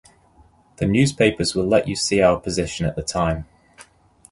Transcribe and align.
The 0.77 0.87
newspapers 0.87 1.53
will 1.53 1.67
let 1.67 1.87
you 1.87 1.95
see 1.95 2.21
our 2.23 2.39
position 2.39 2.87
at 2.87 2.95
the 2.95 3.03
time. 3.03 3.45